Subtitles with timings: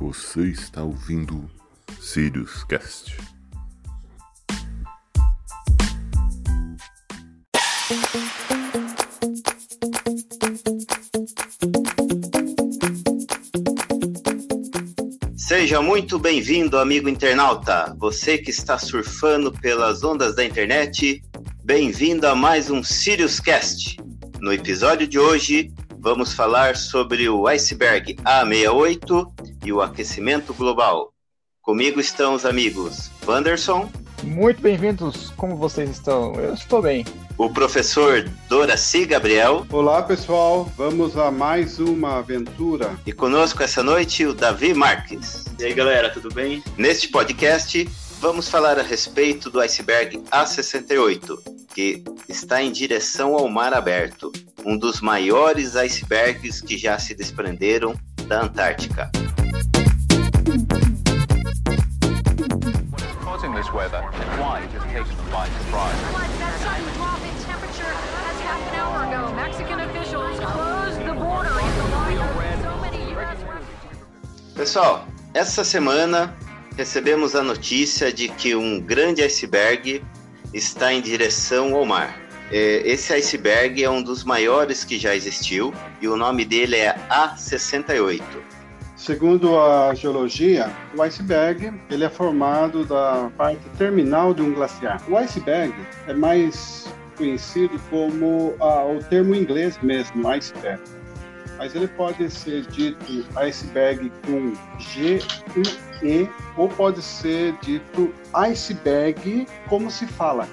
[0.00, 1.50] Você está ouvindo
[2.00, 3.14] Sirius Cast.
[15.36, 17.94] Seja muito bem-vindo, amigo internauta.
[17.98, 21.22] Você que está surfando pelas ondas da internet,
[21.62, 23.98] bem-vindo a mais um Sirius Cast.
[24.40, 29.29] No episódio de hoje, vamos falar sobre o iceberg A68
[29.64, 31.12] e o aquecimento global.
[31.62, 33.90] Comigo estão os amigos Wanderson.
[34.22, 36.34] Muito bem-vindos, como vocês estão?
[36.34, 37.04] Eu estou bem.
[37.38, 39.66] O professor Doraci Gabriel.
[39.72, 40.64] Olá, pessoal.
[40.76, 42.98] Vamos a mais uma aventura.
[43.06, 45.44] E conosco essa noite o Davi Marques.
[45.58, 46.62] E aí, galera, tudo bem?
[46.76, 47.88] Neste podcast,
[48.20, 51.38] vamos falar a respeito do iceberg A68,
[51.74, 54.30] que está em direção ao mar aberto,
[54.66, 57.94] um dos maiores icebergs que já se desprenderam
[58.26, 59.10] da Antártica.
[74.60, 76.36] Pessoal, essa semana
[76.76, 80.04] recebemos a notícia de que um grande iceberg
[80.52, 82.20] está em direção ao mar.
[82.52, 85.72] É, Esse iceberg é um dos maiores que já existiu
[86.02, 88.22] e o nome dele é A68.
[88.98, 95.02] Segundo a geologia, o iceberg ele é formado da parte terminal de um glaciar.
[95.08, 95.74] O iceberg
[96.06, 100.82] é mais conhecido como ah, o termo inglês mesmo, iceberg.
[101.60, 105.18] Mas ele pode ser dito iceberg com G,
[105.54, 105.62] U,
[106.02, 110.48] E, ou pode ser dito iceberg como se fala.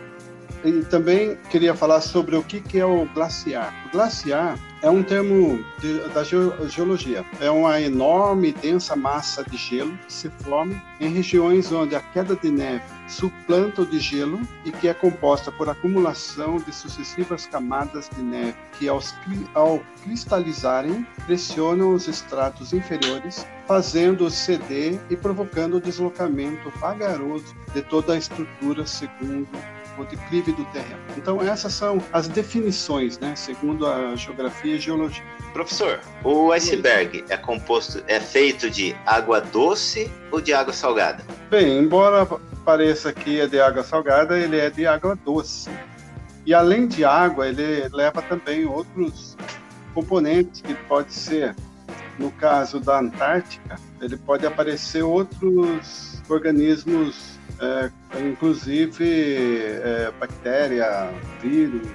[0.65, 3.73] E também queria falar sobre o que, que é o glaciar.
[3.87, 7.25] O glaciar é um termo de- da geo- geologia.
[7.39, 11.99] É uma enorme e densa massa de gelo que se forma em regiões onde a
[11.99, 17.45] queda de neve suplanta o de gelo e que é composta por acumulação de sucessivas
[17.45, 18.87] camadas de neve que,
[19.23, 27.81] cri- ao cristalizarem, pressionam os estratos inferiores, fazendo-os ceder e provocando o deslocamento vagaroso de
[27.81, 29.47] toda a estrutura segundo
[29.97, 30.99] o declive do terreno.
[31.17, 35.23] Então essas são as definições, né, segundo a geografia e geologia.
[35.53, 41.23] Professor, o iceberg é composto, é feito de água doce ou de água salgada?
[41.49, 42.25] Bem, embora
[42.63, 45.69] pareça que é de água salgada, ele é de água doce.
[46.45, 49.35] E além de água, ele leva também outros
[49.93, 51.55] componentes que pode ser,
[52.19, 61.09] no caso da Antártica, ele pode aparecer outros organismos, é, inclusive é, bactéria,
[61.41, 61.87] vírus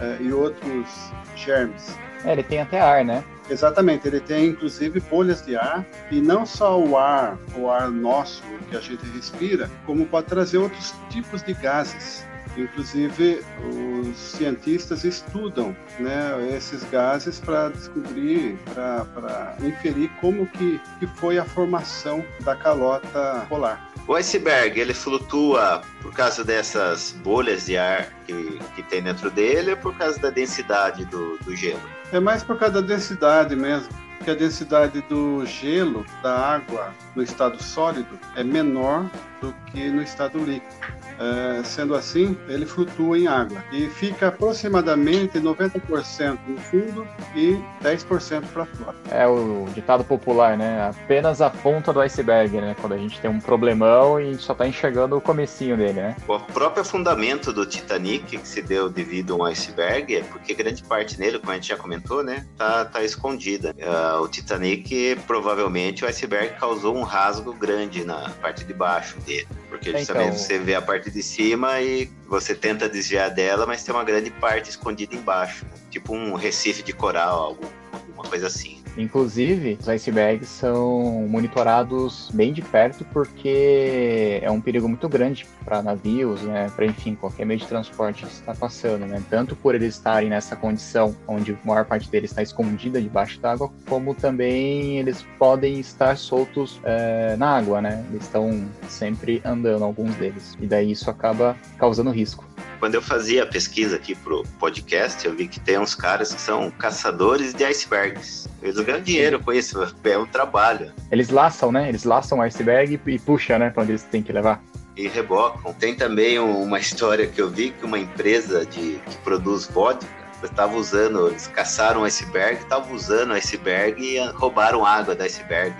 [0.00, 1.96] é, e outros germes.
[2.24, 3.24] É, ele tem até ar, né?
[3.50, 8.42] Exatamente, ele tem inclusive bolhas de ar, e não só o ar, o ar nosso
[8.68, 12.27] que a gente respira, como pode trazer outros tipos de gases.
[12.58, 21.38] Inclusive, os cientistas estudam né, esses gases para descobrir, para inferir como que, que foi
[21.38, 23.88] a formação da calota polar.
[24.08, 29.72] O iceberg, ele flutua por causa dessas bolhas de ar que, que tem dentro dele
[29.72, 31.82] ou por causa da densidade do, do gelo?
[32.10, 33.90] É mais por causa da densidade mesmo,
[34.24, 39.10] que a densidade do gelo, da água no estado sólido, é menor
[39.40, 40.74] do que no estado líquido.
[41.20, 48.44] É, sendo assim, ele flutua em água e fica aproximadamente 90% no fundo e 10%
[48.52, 48.96] para fora.
[49.10, 50.88] É o ditado popular, né?
[50.88, 52.76] Apenas a ponta do iceberg, né?
[52.80, 56.16] Quando a gente tem um problemão e só tá enxergando o comecinho dele, né?
[56.28, 60.84] O próprio afundamento do Titanic, que se deu devido a um iceberg, é porque grande
[60.84, 63.74] parte nele, como a gente já comentou, né, tá, tá escondida.
[63.82, 69.46] Ah, o Titanic, provavelmente, o iceberg causou um rasgo grande na parte de baixo dele.
[69.68, 73.66] Porque É, justamente então- você vê a parte de cima e você tenta desviar dela,
[73.66, 75.64] mas tem uma grande parte escondida embaixo.
[75.90, 77.58] Tipo um recife de coral,
[77.92, 78.77] alguma coisa assim.
[78.98, 85.80] Inclusive, os icebergs são monitorados bem de perto porque é um perigo muito grande para
[85.80, 86.68] navios, né?
[86.74, 89.22] Para enfim, qualquer meio de transporte que está passando, né?
[89.30, 93.70] Tanto por eles estarem nessa condição onde a maior parte deles está escondida debaixo d'água,
[93.88, 98.04] como também eles podem estar soltos eh, na água, né?
[98.10, 100.58] Eles estão sempre andando, alguns deles.
[100.60, 102.44] E daí isso acaba causando risco.
[102.78, 106.40] Quando eu fazia a pesquisa aqui pro podcast, eu vi que tem uns caras que
[106.40, 108.48] são caçadores de icebergs.
[108.62, 110.92] Eles ganham dinheiro com isso, é um trabalho.
[111.10, 111.88] Eles laçam, né?
[111.88, 113.70] Eles laçam o iceberg e puxam, né?
[113.70, 114.62] Pra onde eles têm que levar.
[114.96, 115.72] e rebocam.
[115.74, 120.04] Tem também um- uma história que eu vi que uma empresa de, que produz vodka
[120.42, 125.72] estava usando, eles caçaram um iceberg, estavam usando o iceberg e roubaram água do iceberg.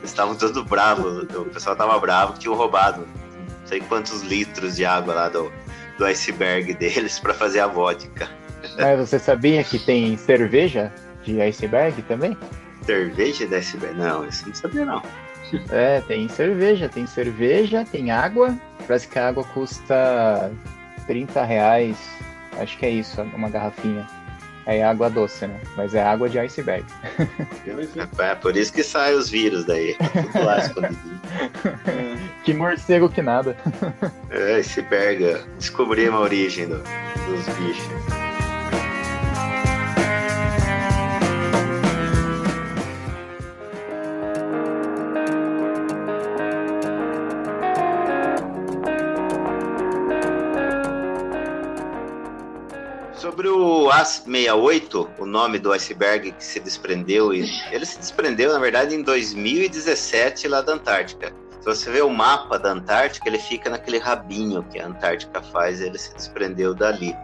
[0.00, 1.22] Eles estavam todos bravos.
[1.34, 5.50] O pessoal tava bravo que tinham roubado não sei quantos litros de água lá do,
[5.98, 8.28] do iceberg deles para fazer a vodka.
[8.78, 12.36] Mas você sabia que tem cerveja de iceberg também?
[12.84, 13.96] Cerveja da iceberg?
[13.96, 15.02] Não, isso eu não sabia não.
[15.70, 18.56] É, tem cerveja, tem cerveja, tem água.
[18.86, 20.52] Parece que a água custa
[21.06, 21.96] 30 reais.
[22.58, 24.06] Acho que é isso, uma garrafinha.
[24.66, 25.60] É água doce, né?
[25.76, 26.84] Mas é água de iceberg.
[28.18, 29.96] É por isso que saem os vírus daí.
[30.32, 31.20] Tudo lá escondidinho.
[32.44, 33.56] Que morcego que nada.
[34.30, 35.42] É, iceberg.
[35.58, 38.25] Descobrimos a origem do- dos bichos.
[54.06, 59.02] 68, o nome do iceberg que se desprendeu, e ele se desprendeu, na verdade, em
[59.02, 61.32] 2017 lá da Antártica.
[61.60, 65.80] Se você vê o mapa da Antártica, ele fica naquele rabinho que a Antártica faz,
[65.80, 67.14] ele se desprendeu dali.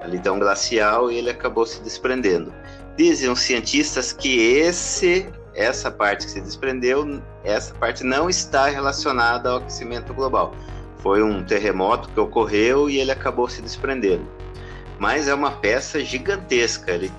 [0.00, 2.52] Ali dá um glacial e ele acabou se desprendendo.
[2.96, 9.50] Dizem os cientistas que esse essa parte que se desprendeu, essa parte não está relacionada
[9.50, 10.54] ao aquecimento global.
[10.98, 14.26] Foi um terremoto que ocorreu e ele acabou se desprendendo
[15.02, 16.92] mas é uma peça gigantesca.
[16.92, 17.10] Ele,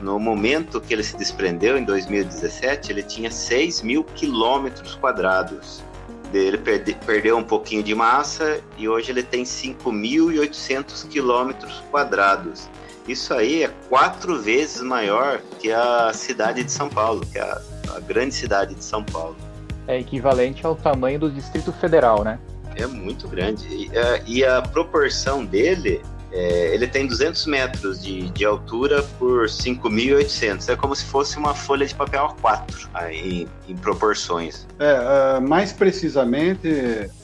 [0.00, 5.82] no momento que ele se desprendeu, em 2017, ele tinha 6 mil quilômetros quadrados.
[6.32, 12.66] Ele perde, perdeu um pouquinho de massa e hoje ele tem 5.800 quilômetros quadrados.
[13.06, 17.60] Isso aí é quatro vezes maior que a cidade de São Paulo, que é a,
[17.96, 19.36] a grande cidade de São Paulo.
[19.86, 22.38] É equivalente ao tamanho do Distrito Federal, né?
[22.76, 23.66] É muito grande.
[23.68, 29.46] E, a- e a proporção dele, é, ele tem 200 metros de, de altura por
[29.46, 30.68] 5.800.
[30.68, 34.66] É como se fosse uma folha de papel A4 aí, em, em proporções.
[34.78, 36.68] É, ah, mais precisamente,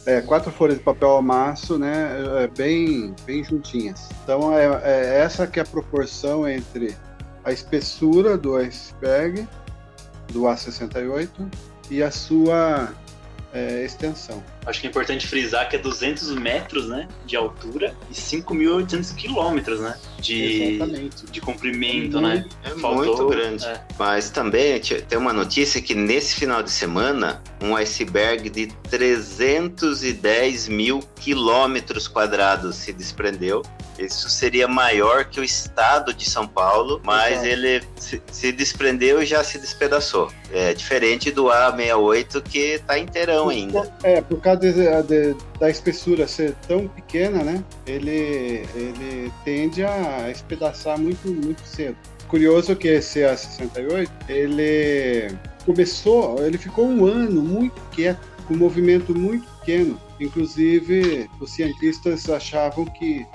[0.06, 4.08] é, quatro folhas de papel amasso, né, é, bem, bem juntinhas.
[4.22, 6.96] Então, é, é essa que é a proporção entre
[7.44, 9.46] a espessura do iceberg,
[10.32, 11.28] do A68,
[11.90, 12.88] e a sua
[13.52, 14.42] é, extensão.
[14.66, 19.80] Acho que é importante frisar que é 200 metros, né, de altura e 5.800 quilômetros,
[19.80, 21.26] né, de, Exatamente.
[21.26, 22.44] de comprimento, né.
[22.64, 23.64] É Faltou- muito grande.
[23.66, 23.80] é.
[23.98, 31.00] Mas também tem uma notícia que nesse final de semana, um iceberg de 310 mil
[31.16, 33.62] quilômetros quadrados se desprendeu.
[33.98, 37.46] Isso seria maior que o estado de São Paulo, mas Exato.
[37.46, 40.32] ele se, se desprendeu e já se despedaçou.
[40.52, 43.88] É diferente do A68 que tá inteirão ainda.
[44.02, 47.62] É, por causa de- de- da espessura ser tão pequena, né?
[47.86, 51.96] Ele, ele tende a espedaçar muito, muito cedo.
[52.28, 55.34] Curioso que esse A68, ele
[55.64, 59.98] começou, ele ficou um ano muito quieto, com um movimento muito pequeno.
[60.20, 63.26] Inclusive, os cientistas achavam que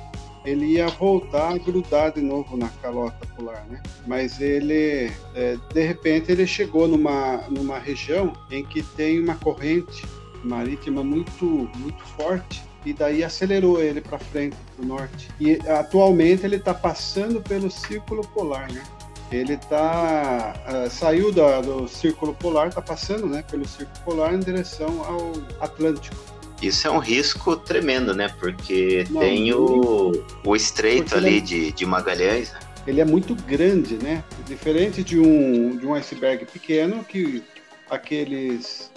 [0.45, 3.81] ele ia voltar a grudar de novo na calota polar, né?
[4.07, 10.04] Mas ele, é, de repente, ele chegou numa, numa região em que tem uma corrente
[10.44, 15.30] marítima muito, muito forte e daí acelerou ele para frente, para o norte.
[15.39, 18.83] E atualmente ele está passando pelo Círculo Polar, né?
[19.31, 24.40] Ele tá ah, saiu da- do Círculo Polar, está passando, né, pelo Círculo Polar em
[24.40, 26.16] direção ao Atlântico.
[26.61, 28.28] Isso é um risco tremendo, né?
[28.40, 30.11] Porque Não, tem o,
[30.44, 32.52] o estreito ele ali é- de, de Magalhães.
[32.52, 32.59] né?
[32.87, 34.23] Ele é muito grande, né?
[34.47, 37.44] Diferente de um de um iceberg pequeno que
[37.90, 38.92] aqueles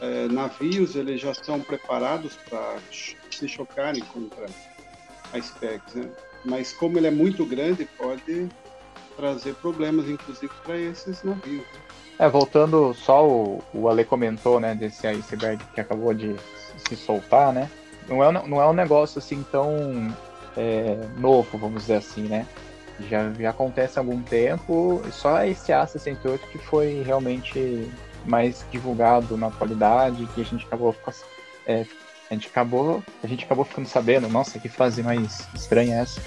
[0.00, 4.46] eh, navios eles já estão preparados para se chocarem contra
[5.32, 6.10] icebergs, né?
[6.44, 8.48] Mas como ele é muito grande, pode
[9.16, 11.62] trazer problemas, inclusive, para esses navios.
[11.62, 11.80] né?
[12.18, 16.34] É, voltando só o, o Ale comentou, né, desse iceberg que acabou de
[16.88, 17.70] se soltar, né?
[18.08, 20.14] Não é, não é um negócio assim tão
[20.56, 22.46] é, novo, vamos dizer assim, né?
[23.00, 27.90] Já, já acontece há algum tempo, só esse A68 que foi realmente
[28.26, 30.94] mais divulgado na atualidade, que a gente acabou
[31.66, 31.84] é,
[32.28, 36.20] a gente acabou, a gente acabou ficando sabendo, nossa, que frase mais estranha é essa.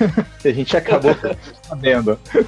[0.44, 1.14] a gente acabou
[1.62, 2.18] sabendo.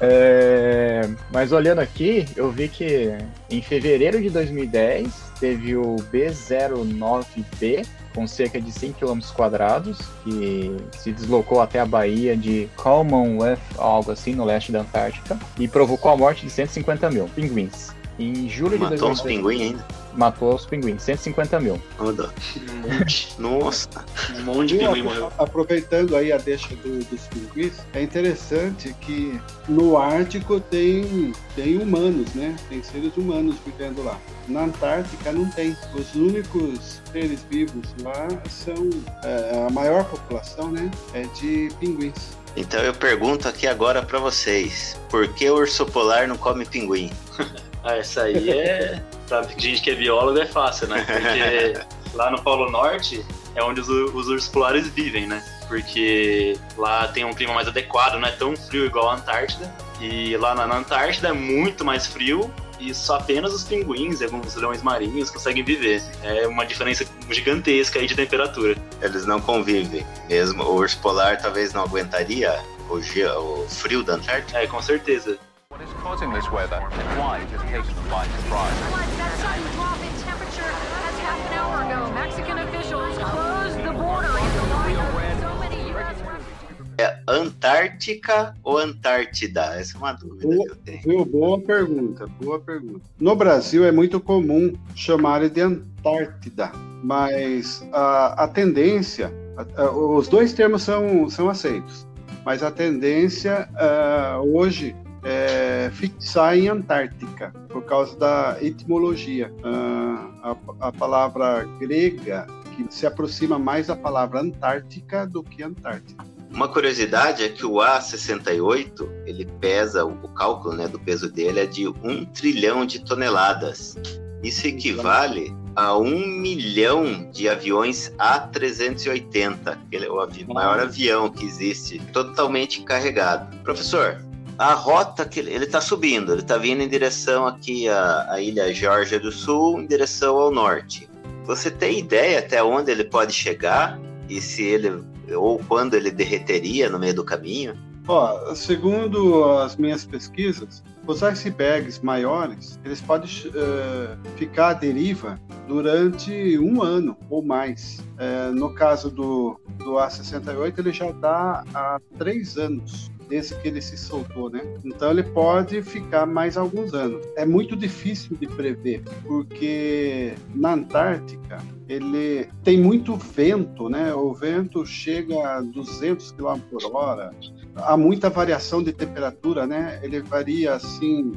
[0.00, 1.00] É,
[1.32, 3.18] mas olhando aqui, eu vi que
[3.50, 11.12] em fevereiro de 2010 teve o B09B com cerca de 100 km quadrados que se
[11.12, 16.16] deslocou até a baía de Commonwealth, algo assim, no leste da Antártica, e provocou a
[16.16, 17.92] morte de 150 mil pinguins.
[18.18, 19.86] Em julho de Matou uns 2018, pinguins ainda.
[20.16, 21.80] matou os pinguins, 150 mil.
[21.98, 22.28] Dó.
[22.68, 23.88] Um monte, Nossa.
[24.36, 25.32] um monte de pinguim morreu.
[25.38, 32.34] Aproveitando aí a deixa do- dos pinguins, é interessante que no Ártico tem, tem humanos,
[32.34, 32.56] né?
[32.68, 34.18] Tem seres humanos vivendo lá.
[34.48, 35.76] Na Antártica não tem.
[35.94, 38.90] Os únicos seres vivos lá são
[39.22, 40.90] é, a maior população, né?
[41.14, 42.36] É de pinguins.
[42.56, 47.12] Então eu pergunto aqui agora pra vocês: por que o urso polar não come pinguim?
[47.88, 49.02] Ah, essa aí é.
[49.26, 51.06] Pra gente que é biólogo é fácil, né?
[51.06, 55.42] Porque lá no Polo Norte é onde os, os ursos polares vivem, né?
[55.66, 59.72] Porque lá tem um clima mais adequado, não é tão frio igual a Antártida.
[60.00, 64.24] E lá na, na Antártida é muito mais frio e só apenas os pinguins e
[64.24, 66.02] alguns leões marinhos conseguem viver.
[66.22, 68.76] É uma diferença gigantesca aí de temperatura.
[69.00, 70.06] Eles não convivem.
[70.28, 74.58] Mesmo o urso polar talvez não aguentaria o, frio da Antártica.
[74.58, 75.38] É, com certeza.
[75.78, 78.74] What is causing this weather and why it has taken them by surprise?
[79.16, 80.72] That sudden drop in temperature
[81.06, 85.58] as half an hour ago, Mexican officials closed the border in the light of so
[85.60, 86.16] many U.S.
[86.20, 86.98] refugees.
[86.98, 89.78] É Antártica ou Antártida?
[89.78, 91.02] Essa é uma dúvida que eu tenho.
[91.02, 91.24] Viu?
[91.24, 93.00] Boa pergunta, boa pergunta.
[93.20, 96.72] No Brasil é muito comum chamar de Antártida,
[97.04, 102.04] mas a, a tendência, a- a- os dois termos são, são aceitos,
[102.44, 109.52] mas a tendência ah, hoje é fixar em Antártica, por causa da etimologia.
[109.64, 112.46] Ah, a, a palavra grega
[112.76, 116.24] que se aproxima mais da palavra Antártica do que Antártida.
[116.50, 121.66] Uma curiosidade é que o A68, ele pesa, o cálculo né, do peso dele é
[121.66, 123.96] de 1 trilhão de toneladas.
[124.42, 131.44] Isso equivale a 1 milhão de aviões A380, que é o avi- maior avião que
[131.44, 133.54] existe, totalmente carregado.
[133.58, 134.18] Professor,
[134.58, 138.74] a rota que ele está subindo, ele está vindo em direção aqui à, à ilha
[138.74, 141.08] Geórgia do Sul, em direção ao norte.
[141.44, 143.98] Você tem ideia até onde ele pode chegar
[144.28, 145.02] e se ele
[145.34, 147.76] ou quando ele derreteria no meio do caminho?
[148.06, 156.58] Ó, segundo as minhas pesquisas, os icebergs maiores, eles podem eh, ficar à deriva durante
[156.58, 158.02] um ano ou mais.
[158.18, 163.80] Eh, no caso do, do A68, ele já está há três anos desde que ele
[163.80, 164.62] se soltou, né?
[164.84, 167.26] Então ele pode ficar mais alguns anos.
[167.36, 171.58] É muito difícil de prever, porque na Antártica
[171.88, 174.14] ele tem muito vento, né?
[174.14, 177.30] O vento chega a 200 km por hora.
[177.76, 180.00] Há muita variação de temperatura, né?
[180.02, 181.32] Ele varia assim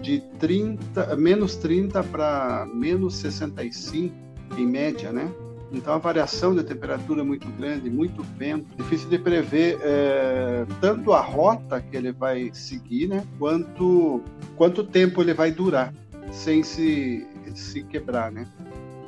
[0.00, 4.14] de 30, menos 30 para menos 65
[4.56, 5.30] em média, né?
[5.72, 11.12] Então a variação de temperatura é muito grande, muito vento, difícil de prever é, tanto
[11.12, 13.24] a rota que ele vai seguir, né?
[13.38, 14.22] Quanto
[14.56, 15.92] quanto tempo ele vai durar
[16.30, 18.46] sem se se quebrar, né?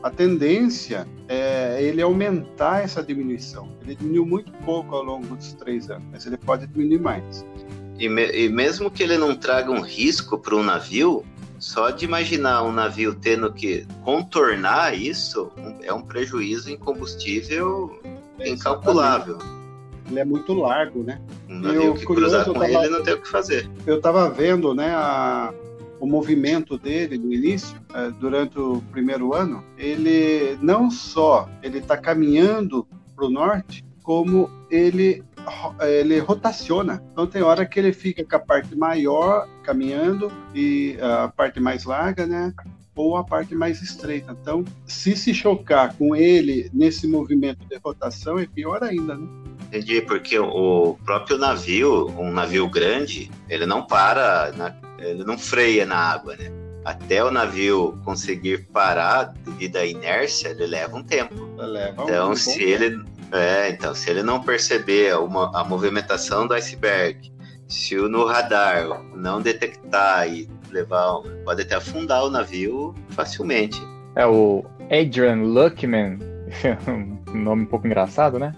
[0.03, 3.69] A tendência é ele aumentar essa diminuição.
[3.83, 7.45] Ele diminuiu muito pouco ao longo dos três anos, mas ele pode diminuir mais.
[7.99, 11.25] E, me- e mesmo que ele não traga um risco para um navio,
[11.59, 15.51] só de imaginar um navio tendo que contornar isso
[15.83, 18.01] é um prejuízo em combustível
[18.39, 19.39] É, incalculável.
[20.11, 21.21] Ele é muito largo, né?
[21.49, 23.69] Um navio o que curioso, cruzar eu com tava- ele não tem o que fazer.
[23.87, 25.53] eu estava vendo né, a-
[26.01, 31.97] o movimento dele no início, eh, durante o primeiro ano, ele não só ele está
[31.97, 32.87] caminhando
[33.17, 35.25] para o norte, como ele
[35.81, 37.03] ele rotaciona.
[37.13, 41.85] Então tem hora que ele fica com a parte maior caminhando e a parte mais
[41.85, 42.53] larga, né?
[42.95, 44.37] Ou a parte mais estreita.
[44.41, 49.27] Então, se se chocar com ele nesse movimento de rotação, é pior ainda, né?
[49.69, 54.53] Entendi, porque o próprio navio, um navio grande, ele não para,
[54.99, 56.51] ele não freia na água, né?
[56.85, 61.35] Até o navio conseguir parar devido à inércia, ele leva um tempo.
[61.57, 62.83] Leva um Então, bom se tempo.
[62.83, 67.31] ele, é, então, se ele não perceber uma- a movimentação do iceberg,
[67.67, 73.81] se o no radar não detectar e levar, pode até afundar o navio facilmente.
[74.17, 76.19] É o Adrian Luckman,
[77.29, 78.55] um nome um pouco engraçado, né?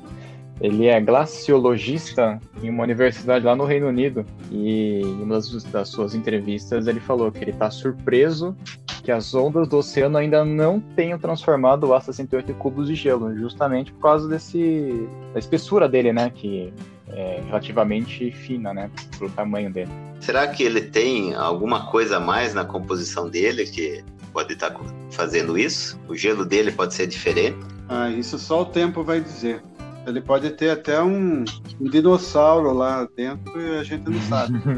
[0.61, 5.89] Ele é glaciologista em uma universidade lá no Reino Unido e em uma das, das
[5.89, 8.55] suas entrevistas ele falou que ele está surpreso
[9.11, 13.37] que as ondas do oceano ainda não tenham transformado o A68 em cubos de gelo,
[13.37, 16.31] justamente por causa desse da espessura dele, né?
[16.33, 16.73] Que
[17.09, 18.89] é relativamente fina, né?
[19.19, 19.91] Pro tamanho dele.
[20.21, 24.73] Será que ele tem alguma coisa a mais na composição dele que pode estar
[25.11, 25.99] fazendo isso?
[26.07, 27.59] O gelo dele pode ser diferente?
[27.89, 29.61] Ah, isso só o tempo vai dizer.
[30.07, 31.45] Ele pode ter até um,
[31.81, 34.55] um dinossauro lá dentro e a gente não sabe.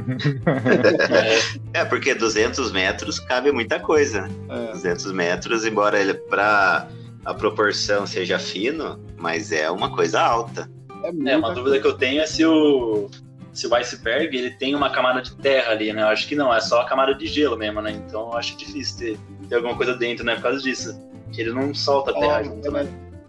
[1.74, 4.22] É, porque 200 metros cabe muita coisa.
[4.22, 4.30] né?
[4.68, 6.88] É, 200 metros, embora ele para
[7.24, 10.70] a proporção seja fino, mas é uma coisa alta.
[11.04, 13.08] é, É, uma dúvida que eu tenho é se o,
[13.52, 16.02] se o iceberg ele tem uma camada de terra ali, né?
[16.02, 17.92] Eu acho que não, é só a camada de gelo mesmo, né?
[17.92, 20.34] Então eu acho difícil ter, ter alguma coisa dentro, né?
[20.34, 21.00] Por causa disso.
[21.32, 22.86] Que ele não solta a terra Ó, junto, né?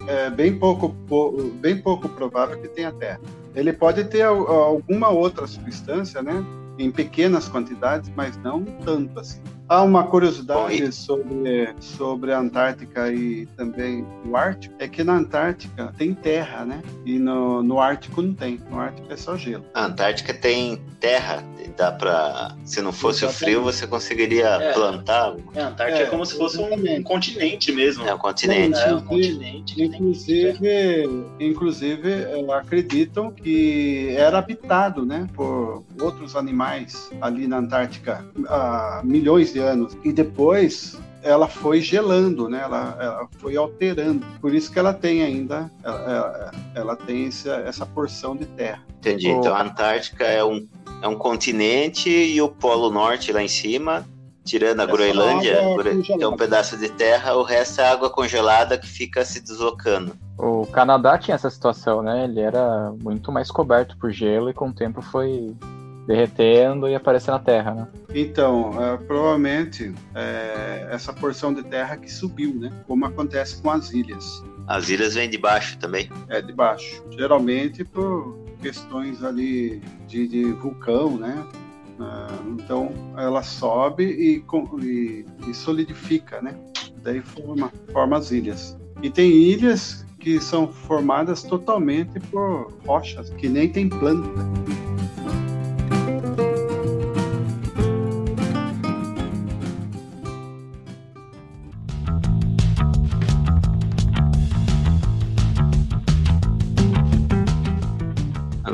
[0.08, 3.20] É bem pouco, po- bem pouco provável que tenha terra.
[3.56, 6.44] Ele pode ter al- alguma outra substância, né?
[6.78, 9.42] Em pequenas quantidades, mas não tanto assim.
[9.68, 15.04] Há uma curiosidade Bom, e- sobre, sobre a Antártica e também o Ártico, é que
[15.04, 16.82] na Antártica tem terra, né?
[17.06, 18.60] E no, no Ártico não tem.
[18.70, 19.66] No Ártico é só gelo.
[19.74, 21.44] A Antártica tem terra,
[21.78, 22.56] dá pra.
[22.66, 23.40] Se não fosse o Exatamente.
[23.40, 24.74] frio, você conseguiria É.
[24.74, 25.36] plantar.
[25.56, 28.06] É, a Antártica é, É, como se fosse um, um continente mesmo.
[28.06, 28.78] É um continente.
[28.80, 29.82] É, um Inclusive- continente.
[29.82, 39.02] Inclusive, inclusive eh, acreditam que era habitado, né, por outros animais ali na Antártica há
[39.04, 39.98] milhões de anos.
[40.04, 42.62] E depois ela foi gelando, né?
[42.64, 44.26] Ela, ela foi alterando.
[44.42, 48.84] Por isso que ela tem ainda, ela, ela- ela tem essa, essa porção de terra.
[49.00, 49.30] Entendi.
[49.32, 49.40] Oh.
[49.40, 50.68] Então a Antártica é um,
[51.02, 54.06] é um continente e o Polo Norte lá em cima,
[54.44, 56.04] tirando a Essa Groenlândia, congelada.
[56.04, 60.14] tem um pedaço de terra, o resto é água congelada que fica se deslocando.
[60.38, 62.26] O Canadá tinha essa situação, né?
[62.26, 65.56] Ele era muito mais coberto por gelo e com o tempo foi
[66.08, 67.88] derretendo e aparecendo na Terra, né?
[68.14, 72.72] Então, eh, provavelmente eh, essa porção de terra que subiu, né?
[72.88, 74.44] Como acontece com as ilhas.
[74.68, 76.10] As ilhas vêm de baixo também.
[76.30, 77.04] é de baixo.
[77.12, 81.44] Geralmente por questões ali de, de vulcão, né?
[82.00, 84.44] Ah, então ela sobe e,
[84.82, 86.56] e- e solidifica, né?
[87.04, 88.78] Daí forma, forma as ilhas.
[89.02, 94.30] E tem ilhas que são formadas totalmente por rochas, que nem tem planta.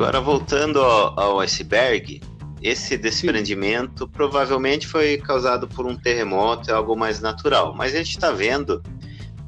[0.09, 2.19] Agora voltando ao, ao iceberg,
[2.63, 7.75] esse desprendimento provavelmente foi causado por um terremoto, é algo mais natural.
[7.75, 8.81] Mas a gente está vendo,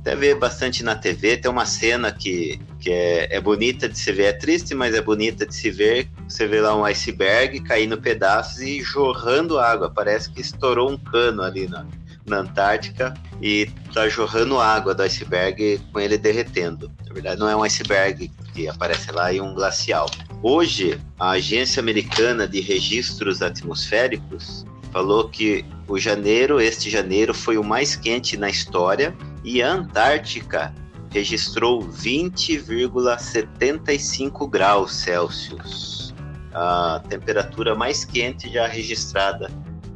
[0.01, 4.11] até vê bastante na TV, tem uma cena que, que é, é bonita de se
[4.11, 6.07] ver, é triste, mas é bonita de se ver.
[6.29, 9.89] Você vê lá um iceberg caindo pedaços e jorrando água.
[9.89, 11.87] Parece que estourou um cano ali na,
[12.25, 16.91] na Antártica e tá jorrando água do iceberg com ele derretendo.
[17.07, 20.09] Na verdade, não é um iceberg que aparece lá, é um glacial.
[20.43, 27.63] Hoje, a Agência Americana de Registros Atmosféricos falou que o janeiro, este janeiro, foi o
[27.63, 30.73] mais quente na história e a Antártica
[31.11, 36.13] registrou 20,75 graus Celsius,
[36.53, 39.49] a temperatura mais quente já registrada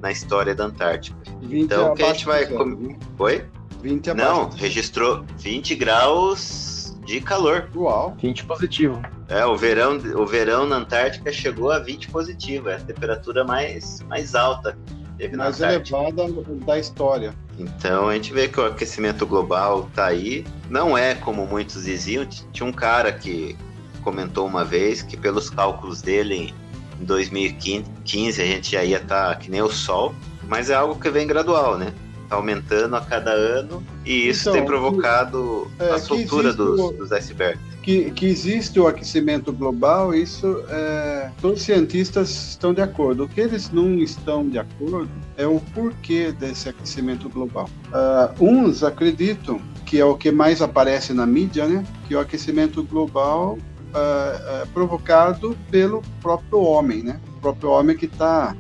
[0.05, 1.17] na história da Antártica.
[1.41, 2.45] 20 Então, o que a gente vai.
[2.45, 2.95] com-?
[3.17, 3.43] Oi?
[3.81, 4.31] 20 abaixo.
[4.31, 7.67] Não, registrou 20 graus de calor.
[7.75, 8.15] Uau!
[8.21, 9.01] 20 positivo.
[9.27, 14.01] É, o verão, o verão na Antártica chegou a 20 positivo, é a temperatura mais,
[14.03, 16.27] mais alta que teve na Mais elevada
[16.65, 17.33] da história.
[17.57, 20.45] Então a gente vê que o aquecimento global tá aí.
[20.69, 22.27] Não é como muitos diziam.
[22.51, 23.57] Tinha um cara que
[24.03, 26.53] comentou uma vez que pelos cálculos dele
[27.01, 30.13] em 2015 a gente já ia estar que nem o Sol,
[30.47, 31.93] mas é algo que vem gradual, né?
[32.29, 36.79] Tá aumentando a cada ano e isso Então, tem provocado é, a que soltura dos,
[36.79, 37.59] o- dos icebergs.
[37.83, 43.25] que, que existe o aquecimento global, isso é, todos os cientistas estão de acordo.
[43.25, 47.69] O que eles não estão de acordo é o porquê desse aquecimento global.
[47.93, 51.85] Ah, uns acreditam que é o que mais aparece na mídia, né?
[52.07, 53.55] Que o aquecimento global
[53.95, 57.19] ah, é provocado pelo próprio homem, né?
[57.37, 58.55] O próprio homem que está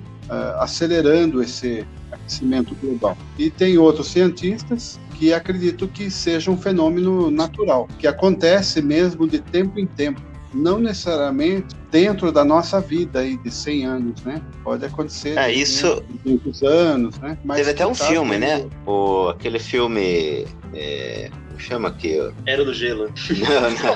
[0.59, 3.15] acelerando esse aquecimento global.
[3.37, 9.39] E tem outros cientistas que acredito que seja um fenômeno natural, que acontece mesmo de
[9.39, 10.21] tempo em tempo,
[10.53, 14.41] não necessariamente dentro da nossa vida aí de 100 anos, né?
[14.63, 17.37] Pode acontecer É, isso- 200 anos, né?
[17.43, 18.65] Mas Teve até um filme, né?
[18.85, 20.45] O, aquele filme.
[20.73, 22.19] É, como chama aqui?
[22.19, 22.31] ó?
[22.45, 23.05] Era do gelo.
[23.39, 23.95] Não, não.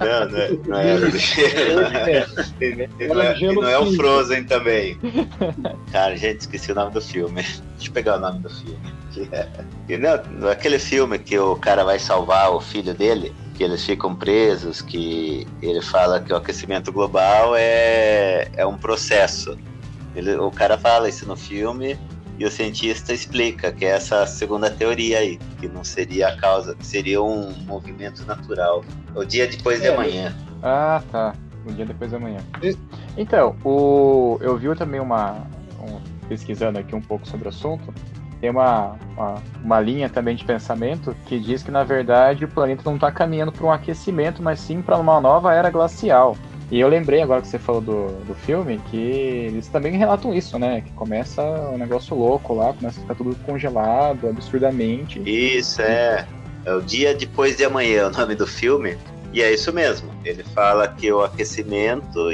[0.00, 1.80] Não, não é, não é Era do Gelo.
[2.60, 3.92] E não, é, e não é o.
[3.94, 4.98] Frozen também.
[5.92, 7.42] Cara, gente, esqueci o nome do filme.
[7.42, 8.78] Deixa eu pegar o nome do filme.
[9.12, 9.48] Que é,
[9.86, 14.14] que não, aquele filme que o cara vai salvar o filho dele, que eles ficam
[14.14, 19.58] presos, que ele fala que o aquecimento global é, é um processo.
[20.14, 21.98] Ele, o cara fala isso no filme
[22.40, 26.74] E o cientista explica que é essa segunda teoria aí, que não seria a causa,
[26.74, 28.82] que seria um movimento natural.
[29.14, 29.94] O dia depois de É.
[29.94, 30.34] amanhã.
[30.62, 31.34] Ah, tá.
[31.68, 32.38] Um dia depois da manhã.
[32.62, 32.74] E-
[33.18, 34.38] Então, o...
[34.40, 35.46] eu vi também uma.
[35.82, 36.00] um-
[36.30, 37.92] pesquisando aqui um pouco sobre o assunto.
[38.40, 42.82] Tem uma, uma, uma linha também de pensamento que diz que, na verdade, o planeta
[42.86, 46.34] não está caminhando para um aquecimento, mas sim para uma nova era glacial.
[46.70, 50.58] E eu lembrei agora que você falou do, do filme que eles também relatam isso,
[50.58, 50.82] né?
[50.82, 55.20] Que começa um negócio louco lá, começa a ficar tudo congelado absurdamente.
[55.26, 56.26] Isso, é.
[56.64, 58.96] É o dia depois de amanhã, o nome do filme.
[59.32, 60.10] E é isso mesmo.
[60.24, 62.28] Ele fala que o aquecimento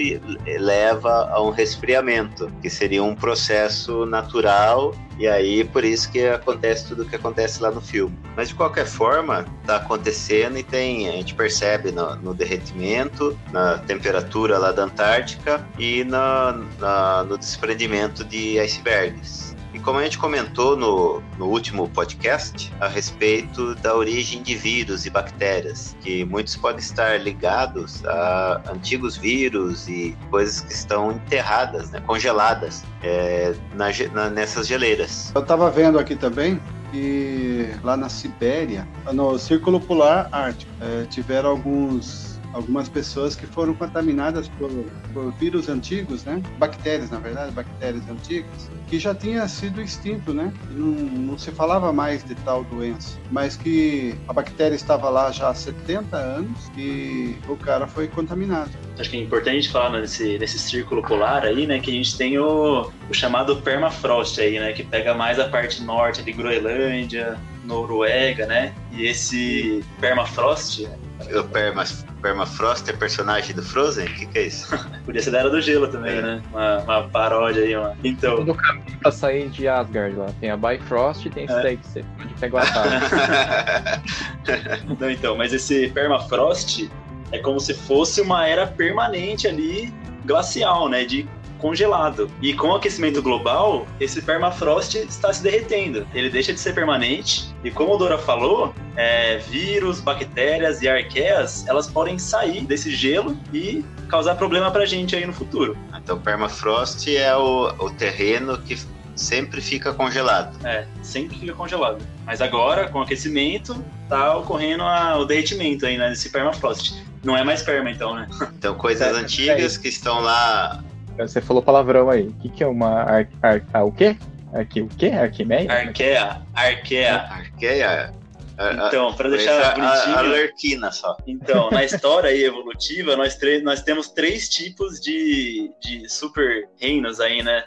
[0.58, 6.88] leva a um resfriamento, que seria um processo natural, e aí por isso que acontece
[6.88, 8.16] tudo o que acontece lá no filme.
[8.36, 13.78] Mas de qualquer forma, está acontecendo e tem, a gente percebe no, no derretimento, na
[13.78, 19.55] temperatura lá da Antártica e na- na- no desprendimento de icebergs.
[19.74, 25.04] E como a gente comentou no, no último podcast a respeito da origem de vírus
[25.04, 31.90] e bactérias, que muitos podem estar ligados a antigos vírus e coisas que estão enterradas,
[31.90, 35.30] né, congeladas é, na na- nessas geleiras.
[35.34, 36.58] Eu estava vendo aqui também
[36.90, 43.74] que lá na Sibéria, no Círculo Polar Ártico, eh, tiveram alguns algumas pessoas que foram
[43.74, 44.70] contaminadas por,
[45.12, 46.42] por vírus antigos, né?
[46.58, 50.50] Bactérias, na verdade, bactérias antigas, que já tinha sido extinto, né?
[50.70, 55.50] Não, não se falava mais de tal doença, mas que a bactéria estava lá já
[55.50, 58.70] há 70 anos e o cara foi contaminado.
[58.98, 62.38] Acho que é importante falar nesse, nesse círculo polar aí, né, que a gente tem
[62.38, 68.46] o, o chamado permafrost aí, né, que pega mais a parte norte de Groenlândia, Noruega,
[68.46, 70.88] né, e esse permafrost
[71.34, 74.06] O Permas- Permafrost é personagem do Frozen?
[74.06, 74.68] O que, que é isso?
[75.04, 76.22] podia ser da Era do Gelo também, É.
[76.22, 77.96] né, uma, uma paródia aí, uma...
[78.04, 80.26] Então, Todo caminho pra sair de Asgard lá.
[80.40, 81.62] Tem a Bifrost e tem esse É.
[81.62, 82.90] daí que você pode pegar o atalho.
[84.98, 86.90] Não, então, mas esse permafrost
[87.32, 89.92] é como se fosse uma era permanente ali,
[90.24, 91.04] glacial, né?
[91.04, 91.26] De
[91.66, 92.30] congelado.
[92.40, 96.06] E com o aquecimento global, esse permafrost está se derretendo.
[96.14, 97.52] Ele deixa de ser permanente.
[97.64, 103.36] E como o Dora falou, é, vírus, bactérias e arqueias, elas podem sair desse gelo
[103.52, 105.76] e causar problema pra gente aí no futuro.
[105.96, 108.78] então, Permafrost é o, o terreno que
[109.16, 110.56] sempre fica congelado.
[110.64, 111.98] É, sempre fica congelado.
[112.24, 116.10] Mas agora, com o aquecimento, tá ocorrendo a- o derretimento aí, né?
[116.10, 116.94] Desse permafrost.
[117.24, 118.28] Não é mais perma, então, né?
[118.56, 120.84] Então, coisas É, antigas que estão lá
[121.18, 122.28] Você falou palavrão aí.
[122.28, 123.02] O que, que é uma.
[123.02, 124.16] Ar, ar, ah, o quê?
[124.52, 125.06] Arqui, o quê?
[125.08, 125.70] Arquimeia?
[125.70, 127.16] Arqueia, arqueia.
[127.22, 128.14] Arqueia.
[128.58, 130.32] a- a- Então, para deixar a, a, a bonitinho.
[130.32, 131.16] Lerquina só.
[131.26, 137.42] Então, na história aí evolutiva, nós, nós temos três tipos de, de super reinos aí,
[137.42, 137.64] né?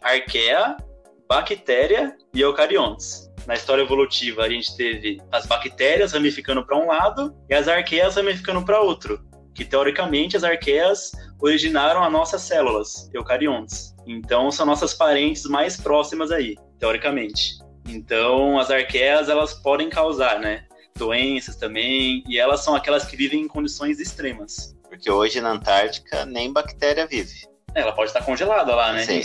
[0.00, 0.76] Arqueia,
[1.28, 3.28] bactéria e eucariontes.
[3.46, 8.16] Na história evolutiva, a gente teve as bactérias ramificando para um lado e as arqueias
[8.16, 9.20] ramificando para outro.
[9.54, 13.94] Que teoricamente as arqueias originaram as nossas células, eucariontes.
[14.06, 17.58] Então são nossas parentes mais próximas aí, teoricamente.
[17.88, 20.66] Então as arqueias elas podem causar, né?
[20.96, 24.76] Doenças também, e elas são aquelas que vivem em condições extremas.
[24.88, 27.49] Porque hoje na Antártica nem bactéria vive.
[27.74, 29.04] Ela pode estar congelada lá, né?
[29.04, 29.22] Sim.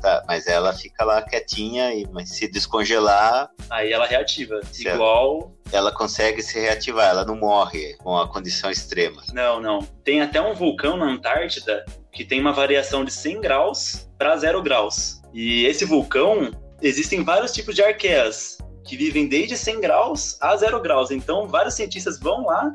[0.00, 0.22] Tá?
[0.26, 4.60] Mas ela fica lá quietinha, e, mas se descongelar, Aí ela reativa.
[4.78, 5.52] Igual.
[5.72, 9.22] ela consegue se reativar, ela não morre com a condição extrema.
[9.32, 9.80] Não, não.
[10.04, 14.62] Tem até um vulcão na Antártida que tem uma variação de 100 graus para 0
[14.62, 15.22] graus.
[15.32, 16.50] E esse vulcão,
[16.82, 21.10] existem vários tipos de arqueias que vivem desde 100 graus a 0 graus.
[21.10, 22.72] Então, vários cientistas vão lá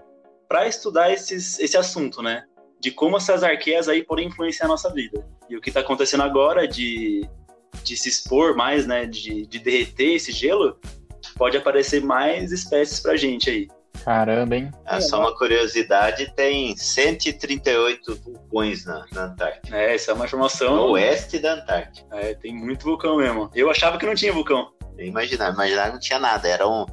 [0.47, 2.43] para estudar esses, esse assunto, né?
[2.79, 5.25] De como essas arqueias aí podem influenciar a nossa vida.
[5.49, 7.27] E o que está acontecendo agora de,
[7.83, 9.05] de se expor mais, né?
[9.05, 10.77] De, de derreter esse gelo,
[11.35, 13.67] pode aparecer mais espécies pra gente aí.
[14.05, 14.71] Caramba, hein?
[14.85, 19.75] Ah, só uma curiosidade, tem 138 vulcões na, na Antártica.
[19.75, 20.91] É, essa é uma No informação.
[20.91, 22.07] oeste da Antártica.
[22.15, 23.49] É, tem muito vulcão mesmo.
[23.55, 24.71] Eu achava que não tinha vulcão.
[24.99, 26.47] Imaginar, imaginar que não tinha nada.
[26.47, 26.85] Era um.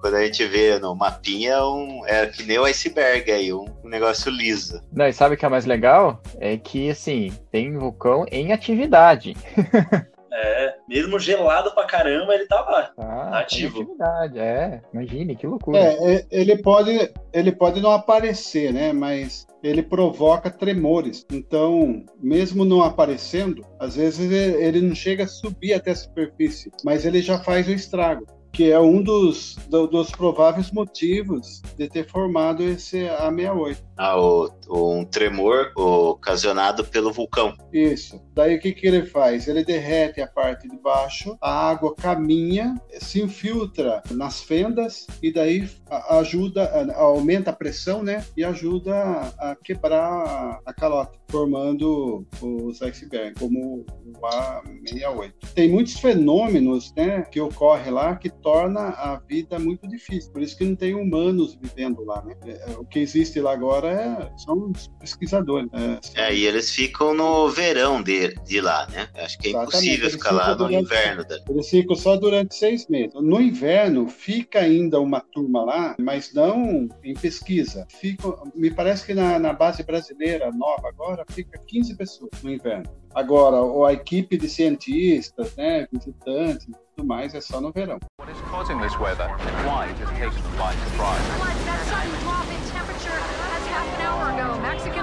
[0.00, 3.88] Quando a gente vê no mapinha, um, era que nem o iceberg aí, um, um
[3.88, 4.82] negócio liso.
[4.92, 6.20] Não, e sabe o que é mais legal?
[6.40, 9.36] É que, assim, tem vulcão em atividade.
[10.34, 12.82] É, mesmo gelado pra caramba, ele tá lá.
[12.96, 13.38] Tá?
[13.38, 13.82] Ativo.
[13.82, 14.80] Atividade, é.
[14.92, 15.78] Imagine, que loucura.
[15.78, 18.94] É, é, ele pode, ele pode não aparecer, né?
[18.94, 21.24] Mas ele provoca tremores.
[21.30, 27.04] Então, mesmo não aparecendo, às vezes ele, não chega a subir até a superfície, mas
[27.04, 28.26] ele já faz o estrago.
[28.52, 33.76] Que é um dos, do, dos prováveis motivos de ter formado esse A68.
[33.96, 37.54] Ah, o, o- um tremor ocasionado pelo vulcão.
[37.72, 38.20] Isso.
[38.34, 39.46] Daí o que, que ele faz?
[39.48, 45.68] Ele derrete a parte de baixo, a água caminha, se infiltra nas fendas e daí
[46.10, 48.24] ajuda, aumenta a pressão, né?
[48.36, 48.94] E ajuda
[49.38, 55.32] a, quebrar a, a calota, formando os icebergs, como o A68.
[55.54, 60.32] Tem muitos fenômenos, né, que ocorrem lá que torna a vida muito difícil.
[60.32, 62.34] Por isso que não tem humanos vivendo lá, né?
[62.46, 65.70] É, O que existe lá agora é- são os pesquisadores.
[65.72, 66.00] né?
[66.14, 69.08] É, e eles ficam no verão de, de lá, né?
[69.16, 71.24] Acho que é Exatamente, impossível eles ficar lá ficam no durante- inverno.
[71.24, 71.38] Da...
[71.48, 73.14] Eles ficam só durante seis meses.
[73.14, 77.86] No inverno, fica ainda uma turma lá, mas não em pesquisa.
[77.90, 82.84] Fica, me parece que na, na base brasileira nova agora, fica 15 pessoas no inverno.
[83.14, 87.98] Agora, a equipe de cientistas, né, visitantes e tudo mais, é só no verão.
[88.18, 91.20] What is causing this weather and why it has taken them by surprise?
[91.38, 95.01] Like that sudden drop in temperature as half an hour ago, Mexican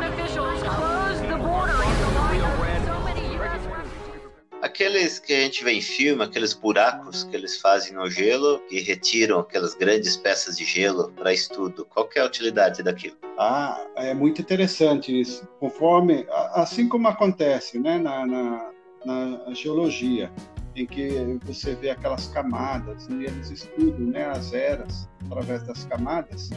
[4.62, 8.82] Aqueles que a gente vê em filme, aqueles buracos que eles fazem no gelo e
[8.82, 11.86] retiram aquelas grandes peças de gelo para estudo.
[11.86, 13.16] Qual é a utilidade daquilo?
[13.38, 15.48] Ah, é muito interessante isso.
[15.62, 18.72] Conforme, assim como acontece né, na, na,
[19.06, 20.30] na geologia,
[20.76, 26.50] em que você vê aquelas camadas e eles estudam né, as eras através das camadas,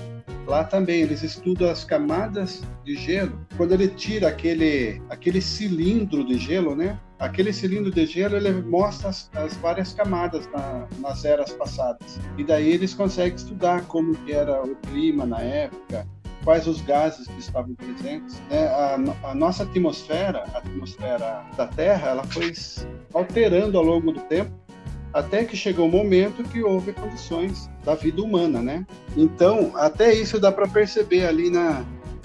[0.46, 3.38] lá também eles estudam as camadas de gelo.
[3.56, 6.98] Quando ele tira aquele, aquele cilindro de gelo, né?
[7.18, 12.18] Aquele cilindro de gelo ele mostra as, as várias camadas na- nas eras passadas.
[12.36, 16.04] E daí eles conseguem estudar como que era o clima na época,
[16.42, 18.42] quais os gases que estavam presentes.
[18.50, 18.66] né?
[18.66, 18.98] A,
[19.30, 22.52] a nossa atmosfera, a atmosfera da Terra, ela foi
[23.14, 24.50] alterando ao longo do tempo,
[25.12, 28.86] até que chegou o momento que houve condições da vida humana, né?
[29.16, 31.84] Então, até isso dá para perceber ali na,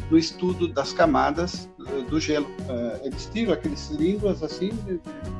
[0.09, 2.47] no estudo das camadas eh, do gelo.
[2.69, 4.71] Eh, eles tiram aqueles cilindros assim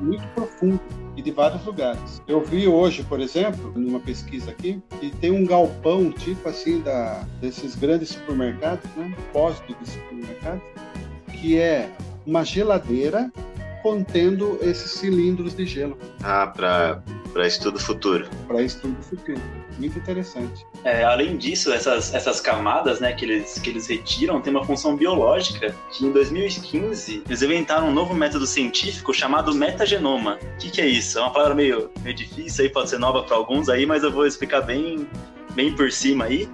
[0.01, 0.79] muito profundo
[1.15, 2.21] e de vários lugares.
[2.27, 7.23] Eu vi hoje, por exemplo, numa pesquisa aqui, que tem um galpão tipo assim da
[7.41, 9.13] desses grandes supermercados, né?
[9.33, 10.63] Pósito de supermercados,
[11.33, 11.89] que é
[12.25, 13.31] uma geladeira
[13.81, 17.01] contendo esses cilindros de gelo Ah, para
[17.45, 18.27] estudo futuro.
[18.47, 19.41] para estudo futuro.
[19.77, 20.65] Muito interessante.
[20.83, 24.95] É, além disso, essas, essas camadas né, que, eles, que eles retiram têm uma função
[24.95, 30.39] biológica que em 2015 eles inventaram um novo método científico chamado metagenoma.
[30.55, 31.19] O que, que é isso?
[31.19, 34.11] É uma palavra meio, meio difícil aí, pode ser nova para alguns aí, mas eu
[34.11, 35.07] vou explicar bem,
[35.53, 36.49] bem por cima aí.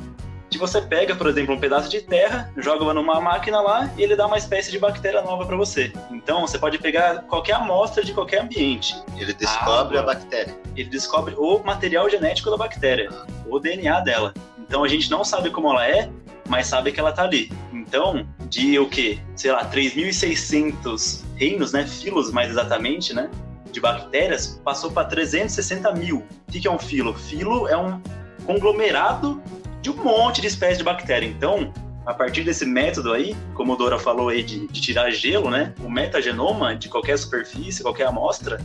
[0.58, 4.26] Você pega, por exemplo, um pedaço de terra, joga numa máquina lá e ele dá
[4.28, 5.92] uma espécie de bactéria nova para você.
[6.12, 10.56] Então você pode pegar qualquer amostra de qualquer ambiente Ele descobre Ah, a bactéria.
[10.76, 13.10] ele descobre o material genético da bactéria,
[13.48, 14.34] o DNA dela.
[14.60, 16.10] Então a gente não sabe como ela é,
[16.48, 17.52] mas sabe que ela tá ali.
[17.72, 19.20] Então, de o quê?
[19.36, 21.86] Sei lá, 3.600 reinos, né?
[21.86, 23.30] Filos, mais exatamente, né?
[23.72, 26.24] De bactérias, passou para 360 mil.
[26.48, 27.13] O que é um filo?
[27.13, 28.02] Filo é um
[28.46, 29.42] conglomerado
[29.84, 31.28] de um monte de espécies de bactéria.
[31.28, 31.74] Então,
[32.06, 35.74] a partir desse método aí, como o Dora falou aí de, de tirar gelo, né?
[35.84, 38.62] O metagenoma de qualquer superfície, qualquer amostra,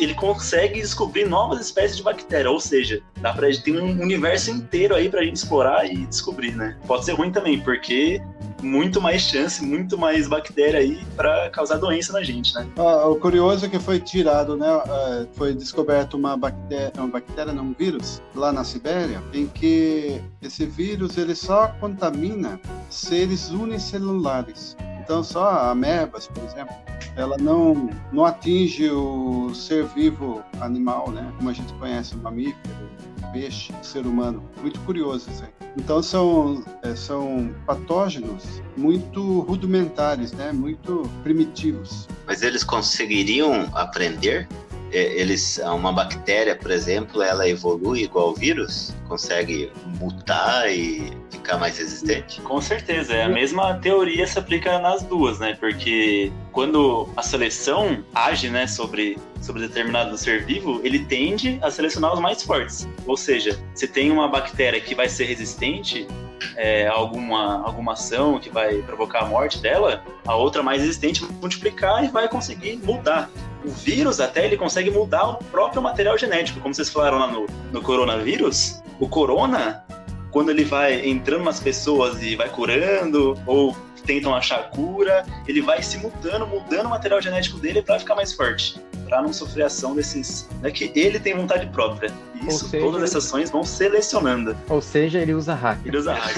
[0.00, 4.94] ele consegue descobrir novas espécies de bactéria, ou seja, dá pra ter um universo inteiro
[4.94, 6.76] aí pra gente explorar e descobrir, né?
[6.86, 8.20] Pode ser ruim também, porque
[8.62, 12.66] muito mais chance, muito mais bactéria aí pra causar doença na gente, né?
[12.76, 14.66] Ah, o curioso é que foi tirado, né?
[14.68, 20.20] ah, foi descoberto uma bactéria, uma bactéria, não um vírus, lá na Sibéria, em que
[20.42, 24.76] esse vírus ele só contamina seres unicelulares.
[25.08, 26.76] Então, só amebas, por exemplo,
[27.16, 31.32] ela não, não atinge o ser vivo animal, né?
[31.38, 32.90] Como a gente conhece, o mamífero,
[33.22, 34.46] o peixe, o ser humano.
[34.60, 35.48] Muito curioso isso aí.
[35.78, 40.52] Então, são, eh, são patógenos muito rudimentares, né?
[40.52, 42.06] Muito primitivos.
[42.26, 44.46] Mas eles conseguiriam aprender?
[44.92, 48.94] É, Eles, uma bactéria, por exemplo, ela evolui igual o vírus?
[49.08, 49.70] Consegue
[50.00, 52.40] mutar e ficar mais resistente?
[52.42, 55.56] Com certeza, é a mesma teoria se aplica nas duas, né?
[55.58, 62.12] Porque quando a seleção age, né, sobre, sobre determinado ser vivo, ele tende a selecionar
[62.12, 62.86] os mais fortes.
[63.06, 66.06] Ou seja, se tem uma bactéria que vai ser resistente
[66.54, 71.22] é, a alguma, alguma ação que vai provocar a morte dela, a outra mais resistente
[71.22, 73.30] vai multiplicar e vai conseguir mudar.
[73.64, 77.46] O vírus até ele consegue mudar o próprio material genético, como vocês falaram lá no,
[77.72, 78.82] no coronavírus.
[79.00, 79.82] O corona,
[80.30, 85.82] quando ele vai entrando nas pessoas e vai curando, ou tentam achar cura, ele vai
[85.82, 88.80] se mudando, mudando o material genético dele para ficar mais forte.
[89.08, 90.48] Para não sofrer ação desses.
[90.60, 92.12] Não é que ele tem vontade própria.
[92.46, 94.56] Isso, seja, todas essas ações vão selecionando.
[94.68, 95.80] Ou seja, ele usa hack.
[95.84, 96.36] Ele usa hack.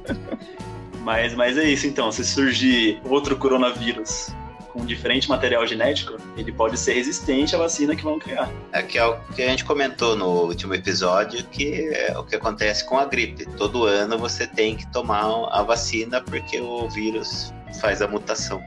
[1.02, 2.10] mas, mas é isso então.
[2.10, 4.32] Se surgir outro coronavírus
[4.74, 8.50] com diferente material genético, ele pode ser resistente à vacina que vão criar.
[8.72, 12.34] É que é o que a gente comentou no último episódio, que é o que
[12.34, 13.46] acontece com a gripe.
[13.56, 18.60] Todo ano você tem que tomar a vacina porque o vírus faz a mutação.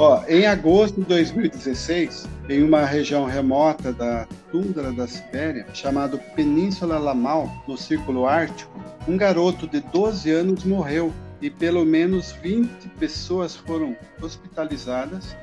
[0.00, 7.00] Ó, em agosto de 2016, em uma região remota da tundra da Sibéria, chamado Península
[7.00, 13.56] Lamal, no Círculo Ártico, um garoto de 12 anos morreu e pelo menos 20 pessoas
[13.56, 15.36] foram hospitalizadas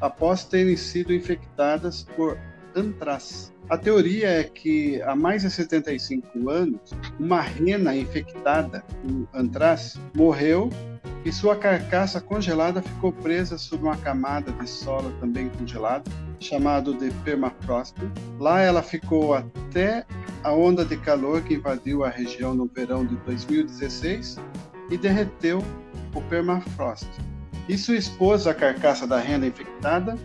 [0.00, 2.38] após terem sido infectadas por
[2.76, 3.52] antraz.
[3.68, 10.70] A teoria é que há mais de 75 anos, uma rena infectada com antraz morreu
[11.24, 17.10] e sua carcaça congelada ficou presa sob uma camada de solo também congelado, chamado de
[17.22, 17.94] permafrost.
[18.38, 20.06] Lá ela ficou até
[20.42, 24.38] a onda de calor que invadiu a região no verão de 2016
[24.90, 25.62] e derreteu
[26.14, 27.08] o permafrost.
[27.68, 30.16] Isso expôs a carcaça da rena infectada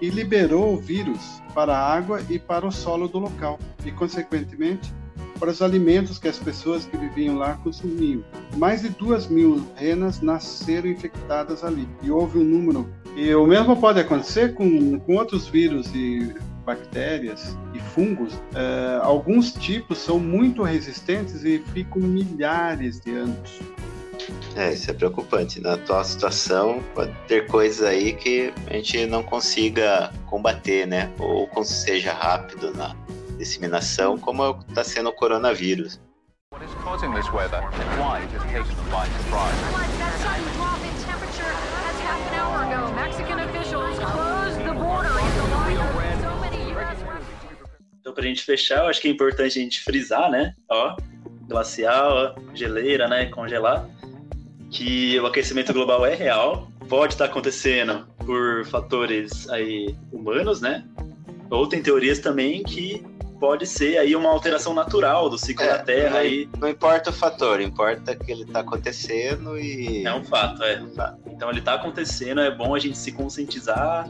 [0.00, 4.92] e liberou o vírus para a água e para o solo do local, e, consequentemente,
[5.40, 8.22] para os alimentos que as pessoas que viviam lá consumiam.
[8.56, 12.88] Mais de duas mil renas nasceram infectadas ali, e houve um número.
[13.16, 16.32] E o mesmo pode acontecer com, com outros vírus e
[16.64, 18.34] bactérias e fungos.
[18.54, 23.60] Eh, alguns tipos são muito resistentes e ficam milhares de anos.
[24.56, 25.60] É, isso é preocupante.
[25.60, 31.10] Na atual situação, pode ter coisas aí que a gente não consiga combater, né?
[31.18, 32.94] Ou seja rápido na
[33.40, 36.00] disseminação, como está sendo o coronavírus.
[36.52, 39.56] What is causing this weather and why it has taken them by surprise?
[39.72, 41.52] Like that sudden drop in temperature
[41.88, 46.40] as half an hour ago, Mexican officials closed the border in the light of so
[46.40, 46.98] many U.S.
[48.00, 50.54] Então, pra gente fechar, eu acho que é importante a gente frisar, né?
[50.68, 50.96] Ó,
[51.48, 53.26] glacial, ó, geleira, né?
[53.26, 53.88] Congelar.
[54.70, 56.68] Que o aquecimento global é real.
[56.88, 60.84] Pode estar acontecendo por fatores aí humanos, né?
[61.48, 63.04] Ou tem teorias também que
[63.40, 66.48] pode ser aí uma alteração natural do ciclo É, da Terra não, aí.
[66.58, 70.04] não importa o fator, importa que ele está acontecendo e.
[70.06, 70.80] É um fato, é.
[71.26, 74.06] Então ele tá acontecendo, é bom a gente se conscientizar,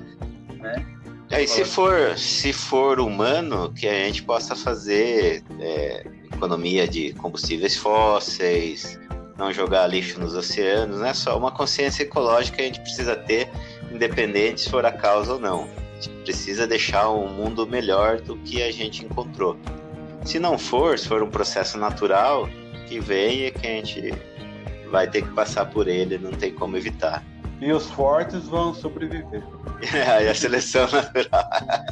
[0.58, 0.84] né?
[1.30, 7.12] É, e se for, se for humano, que a gente possa fazer é, economia de
[7.12, 8.98] combustíveis fósseis,
[9.38, 11.14] não jogar lixo nos oceanos, né?
[11.14, 13.48] Só uma consciência ecológica a gente precisa ter,
[13.92, 15.68] independente se for a causa ou não.
[16.00, 19.54] A gente precisa deixar um mundo melhor do que a gente encontrou.
[20.24, 22.48] Se não for, se for um processo natural,
[22.88, 24.14] que venha que a gente
[24.90, 27.22] vai ter que passar por ele, não tem como evitar.
[27.60, 29.42] E os fortes vão sobreviver.
[30.16, 31.50] Aí a seleção natural.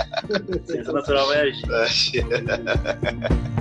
[0.64, 2.24] Ciência natural vai agir.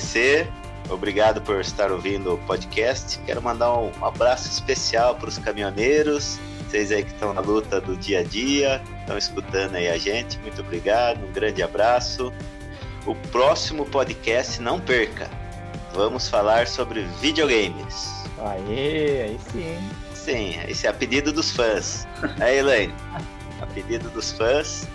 [0.00, 0.48] agradecer.
[0.88, 3.18] Obrigado por estar ouvindo o podcast.
[3.20, 7.96] Quero mandar um abraço especial para os caminhoneiros, vocês aí que estão na luta do
[7.96, 10.38] dia a dia, estão escutando aí a gente.
[10.40, 12.32] Muito obrigado, um grande abraço.
[13.06, 15.28] O próximo podcast, não perca.
[15.94, 18.08] Vamos falar sobre videogames.
[18.38, 19.78] Aê, aí sim.
[20.14, 22.06] Sim, esse é a pedido dos fãs.
[22.40, 22.94] Aí, Elaine,
[23.60, 24.86] a pedido dos fãs,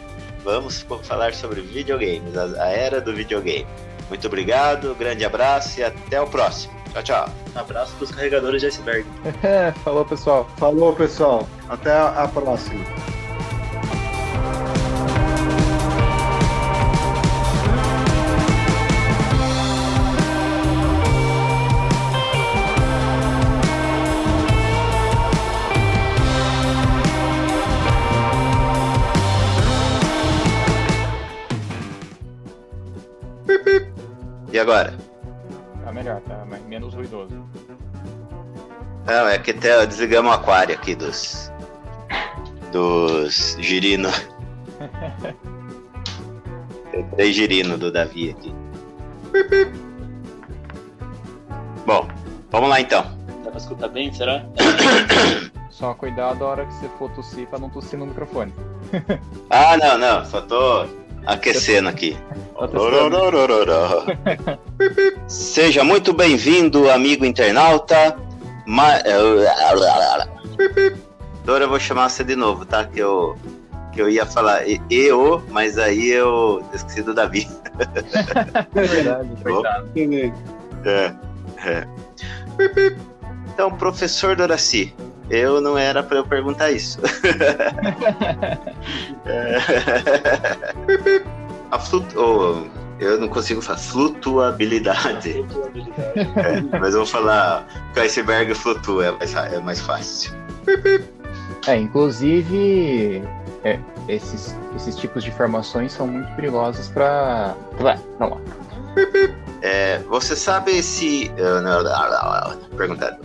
[0.44, 3.68] vamos falar sobre videogames, a, a era do videogame.
[4.10, 6.74] Muito obrigado, grande abraço e até o próximo.
[6.94, 7.30] Tchau, tchau.
[7.56, 9.06] Um abraço pros carregadores de iceberg.
[9.84, 10.48] Falou, pessoal.
[10.58, 11.48] Falou, pessoal.
[11.68, 12.84] Até a próxima.
[34.66, 34.94] Agora?
[35.84, 37.48] Tá melhor, tá menos ruidoso.
[39.06, 41.52] Não, é que até desligamos o aquário aqui dos.
[42.72, 44.10] Dos girino.
[46.92, 48.52] Tem três girino do Davi aqui.
[51.86, 52.08] Bom,
[52.50, 53.04] vamos lá então.
[53.44, 54.44] Dá pra escutar bem, será?
[55.70, 58.52] Só cuidado a hora que você for tossir pra não tossir no microfone.
[59.50, 60.86] Ah, não, não, só tô
[61.26, 62.18] aquecendo aqui.
[62.56, 64.06] Orororororó.
[65.28, 68.18] Seja muito bem-vindo, amigo internauta.
[68.66, 68.94] Ma...
[71.44, 72.86] Dora, eu vou chamar você de novo, tá?
[72.86, 73.38] Que eu
[73.96, 77.48] que eu ia falar e, e o, mas aí eu esqueci do Davi.
[78.76, 79.88] É verdade, coitado.
[79.88, 80.34] Entendi.
[80.86, 81.14] É,
[81.66, 81.88] é.
[83.54, 84.94] Então, professor Doraci,
[85.30, 87.00] eu não era para eu perguntar isso.
[91.72, 92.20] A flutu...
[92.20, 92.64] oh,
[93.00, 95.46] eu não consigo falar flutuabilidade,
[96.36, 100.34] É, mas eu vou falar que o iceberg flutua, é mais, é mais fácil.
[101.68, 103.24] É, inclusive,
[103.64, 107.56] é, esses, esses tipos de formações são muito perigosos para.
[107.80, 108.44] Vai, vamos lá.
[109.62, 111.32] É, você sabe se.
[112.78, 113.18] Perguntado.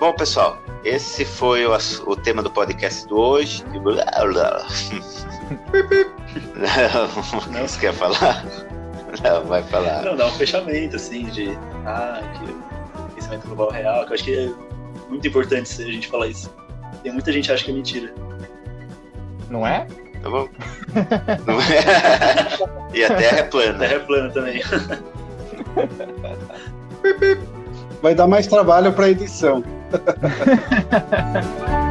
[0.00, 1.76] Bom, pessoal, esse foi o,
[2.06, 3.62] o tema do podcast de hoje.
[7.52, 8.42] Não, você quer falar?
[9.22, 10.02] Não, vai falar.
[10.02, 11.50] Não, dá um fechamento, assim, de.
[11.84, 12.44] Ah, que
[12.98, 14.50] o aquecimento global real, que eu acho que é
[15.10, 16.50] muito importante a gente falar isso.
[17.02, 18.14] Tem muita gente que acha que é mentira.
[19.50, 19.86] Não é?
[20.22, 20.48] Tá bom?
[21.46, 22.96] Não é?
[22.96, 23.78] E a Terra é plana.
[23.80, 24.62] Terra é plana também.
[28.00, 29.62] Vai dar mais trabalho para edição.
[29.92, 30.20] Ha ha
[30.90, 31.89] ha ha ha!